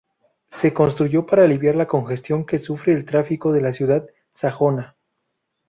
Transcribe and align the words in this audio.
Se 0.47 0.73
construyó 0.73 1.27
para 1.27 1.43
aliviar 1.43 1.75
la 1.75 1.85
congestión 1.87 2.43
que 2.43 2.57
sufre 2.57 2.91
el 2.93 3.05
tráfico 3.05 3.51
de 3.51 3.61
la 3.61 3.71
ciudad 3.71 4.09
sajona. 4.33 4.95